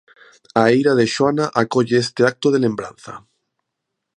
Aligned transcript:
A 0.61 0.63
Eira 0.75 0.93
de 0.99 1.05
Xoana 1.13 1.45
acolle 1.61 1.95
este 2.05 2.21
acto 2.31 2.47
de 2.51 2.59
lembranza. 2.65 3.13